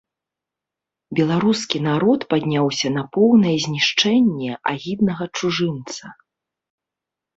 Беларускі 1.17 1.77
народ 1.89 2.19
падняўся 2.33 2.87
на 2.97 3.03
поўнае 3.17 3.53
знішчэнне 3.67 4.51
агіднага 4.73 5.23
чужынца. 5.39 6.03